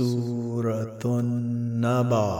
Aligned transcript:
سورة 0.00 1.04
النبع 1.04 2.32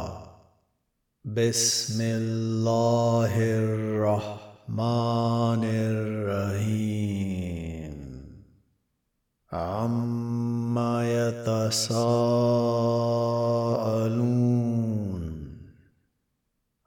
بسم 1.24 2.00
الله 2.00 3.34
الرحمن 3.36 5.64
الرحيم. 5.64 7.94
عما 9.52 11.28
يتساءلون 11.28 11.92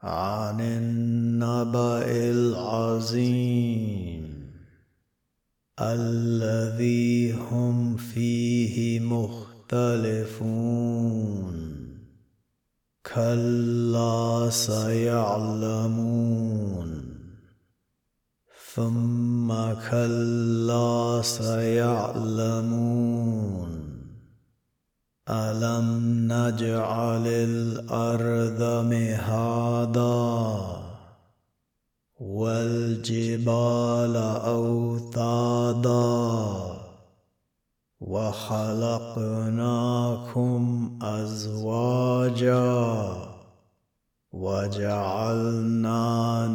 عن 0.04 0.62
النبأ 0.62 2.06
العظيم 2.32 4.24
الذي 5.80 7.32
هم 7.32 7.98
فيه 7.98 9.00
مختلفون 9.00 9.43
يختلفون. 9.74 11.64
كلا 13.16 14.50
سيعلمون. 14.50 15.94
ثم 18.76 19.54
كلا 19.92 21.22
سيعلمون. 21.24 22.54
ألم 25.30 26.14
نجعل 26.32 27.28
الأرض 27.28 28.86
مهادا 28.86 30.64
والجبال 32.20 34.16
أوتادا 34.46 36.33
وخلقناكم 38.14 39.80
أزواجا 41.02 42.64
وجعلنا 44.34 46.02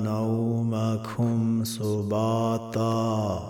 نومكم 0.05 1.65
سباتا 1.65 3.41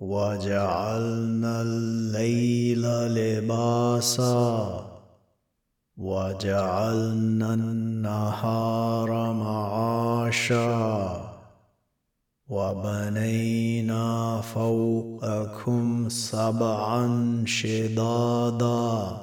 وجعلنا 0.00 1.62
الليل 1.62 2.82
لباسا 3.16 4.86
وجعلنا 5.96 7.54
النهار 7.54 9.32
معاشا 9.32 11.25
وبنينا 12.48 14.40
فوقكم 14.40 16.08
سبعا 16.08 17.42
شدادا 17.46 19.16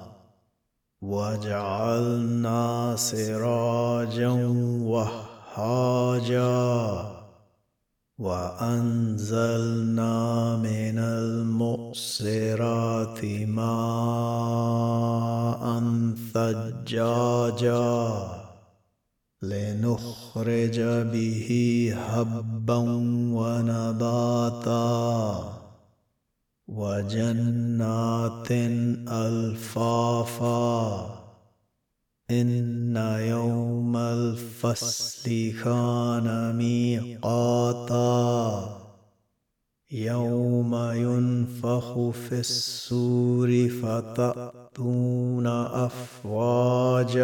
وجعلنا 1.01 2.95
سراجا 2.97 4.31
وهاجا 4.83 6.43
وأنزلنا 8.19 10.15
من 10.57 10.99
المؤسرات 10.99 13.25
ماء 13.47 15.03
ثجاجا 16.33 18.32
لنخرج 19.43 20.79
به 20.79 21.49
هبا 21.97 22.77
ونباتا 23.35 24.73
وجنات 26.67 28.51
ألفافا. 29.11 30.43
إن 32.31 32.97
يوم 33.19 33.97
الفصل 33.97 35.53
كان 35.63 36.55
ميقاتا. 36.55 38.03
يوم 39.91 40.75
ينفخ 40.75 42.09
في 42.09 42.39
السور 42.39 43.69
فتأتون 43.69 45.47
أفواجا. 45.47 47.23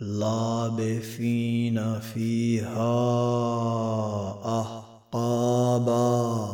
لابثين 0.00 1.78
فيها 2.00 2.80
أحقابا. 4.60 6.46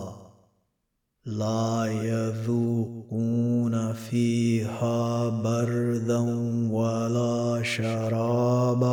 لا 1.26 1.86
يذوقون 2.02 3.92
فيها 3.92 5.28
بردا 5.28 6.20
ولا 6.70 7.62
شرابا. 7.62 8.92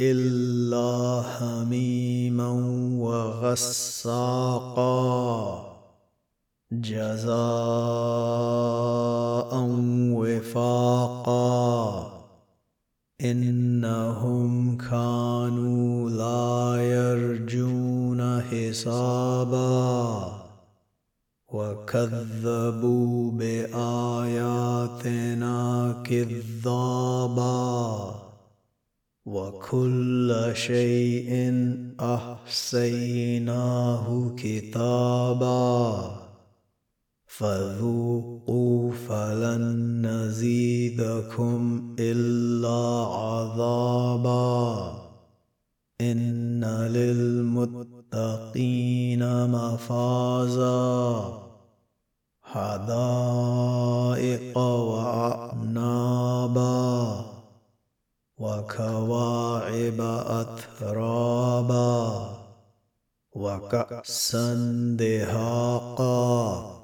إلا 0.00 1.22
حميما 1.22 2.50
وغساقا. 2.98 4.16
جزاء 6.72 7.26
وفاقا. 10.12 11.35
وكذبوا 21.96 23.30
بآياتنا 23.32 23.92
كذابا 26.04 27.56
وكل 29.26 30.50
شيء 30.54 31.54
احصيناه 32.00 33.66
كتابا 34.36 36.10
فذوقوا 37.26 38.92
فلن 38.92 40.06
نزيدكم 40.06 41.94
إلا 41.98 43.06
عذابا 43.06 44.66
إن 46.00 46.64
للمتقين 46.94 48.36
مفازا 49.50 51.45
حدائق 52.56 54.56
وأعنابا 54.88 56.64
وكواعب 58.38 60.00
أترابا 60.40 61.96
وكأسا 63.32 64.54
دهاقا 64.98 66.76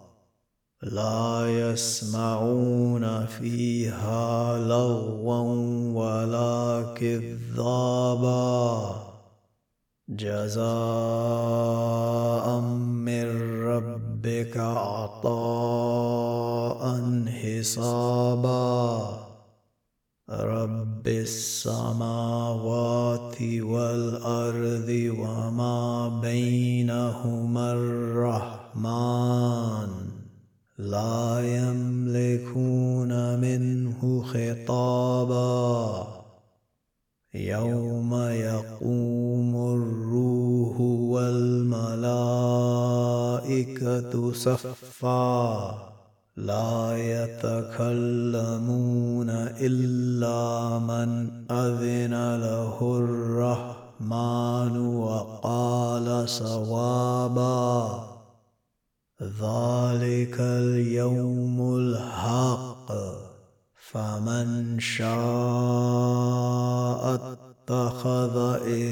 لا 0.83 1.47
يسمعون 1.49 3.27
فيها 3.27 4.59
لغوا 4.59 5.43
ولا 5.95 6.95
كذابا 6.97 8.95
جزاء 10.09 10.63
ربك 14.23 14.55
عطاء 14.57 15.33
حسابا. 17.27 19.19
رب 20.31 21.09
السماوات 21.09 23.43
والأرض 23.43 25.11
وما 25.19 26.09
بينهما 26.23 27.73
الرحمن. 27.73 29.89
لا 30.79 31.41
يملكون 31.41 33.41
منه 33.41 34.23
خطابا. 34.23 36.07
يوم 37.35 38.15
يقوم 38.15 39.57
الروح 39.57 40.81
صفا 44.35 45.79
لا 46.37 46.97
يتكلمون 46.97 47.71
إلا 49.61 50.79
من 50.79 51.31
أذن 51.51 52.15
له 52.41 52.99
الرحمن 52.99 54.75
وقال 54.97 56.29
صوابا. 56.29 58.13
ذلك 59.23 60.41
اليوم 60.41 61.77
الحق 61.77 62.93
فمن 63.93 64.81
شاء 64.81 65.13
اتخذ 67.15 68.37
إلى 68.63 68.92